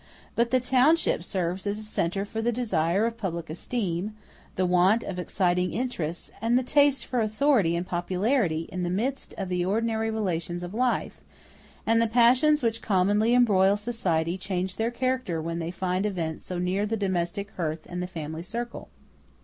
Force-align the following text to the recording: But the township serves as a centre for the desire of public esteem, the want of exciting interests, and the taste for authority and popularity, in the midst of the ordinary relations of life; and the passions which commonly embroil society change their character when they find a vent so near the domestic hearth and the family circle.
But 0.35 0.49
the 0.49 0.59
township 0.59 1.23
serves 1.23 1.67
as 1.67 1.77
a 1.77 1.83
centre 1.83 2.25
for 2.25 2.41
the 2.41 2.51
desire 2.51 3.05
of 3.05 3.19
public 3.19 3.51
esteem, 3.51 4.15
the 4.55 4.65
want 4.65 5.03
of 5.03 5.19
exciting 5.19 5.73
interests, 5.73 6.31
and 6.41 6.57
the 6.57 6.63
taste 6.63 7.05
for 7.05 7.21
authority 7.21 7.75
and 7.75 7.85
popularity, 7.85 8.61
in 8.71 8.81
the 8.81 8.89
midst 8.89 9.35
of 9.37 9.47
the 9.47 9.63
ordinary 9.63 10.09
relations 10.09 10.63
of 10.63 10.73
life; 10.73 11.21
and 11.85 12.01
the 12.01 12.07
passions 12.07 12.63
which 12.63 12.81
commonly 12.81 13.35
embroil 13.35 13.77
society 13.77 14.39
change 14.39 14.77
their 14.77 14.89
character 14.89 15.39
when 15.39 15.59
they 15.59 15.69
find 15.69 16.03
a 16.07 16.09
vent 16.09 16.41
so 16.41 16.57
near 16.57 16.87
the 16.87 16.97
domestic 16.97 17.51
hearth 17.51 17.85
and 17.87 18.01
the 18.01 18.07
family 18.07 18.41
circle. 18.41 18.89